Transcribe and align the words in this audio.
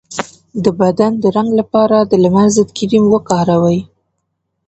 د 0.63 0.65
بدن 0.79 1.11
د 1.23 1.25
رنګ 1.35 1.49
لپاره 1.59 1.97
د 2.01 2.13
لمر 2.23 2.47
ضد 2.55 2.69
کریم 2.77 3.05
وکاروئ 3.13 3.79